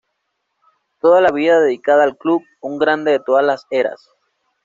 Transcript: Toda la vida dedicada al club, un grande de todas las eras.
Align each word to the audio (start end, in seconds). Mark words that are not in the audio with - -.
Toda 0.99 1.21
la 1.21 1.29
vida 1.31 1.59
dedicada 1.61 2.03
al 2.03 2.17
club, 2.17 2.41
un 2.59 2.79
grande 2.79 3.11
de 3.11 3.19
todas 3.19 3.45
las 3.45 3.67
eras. 3.69 4.01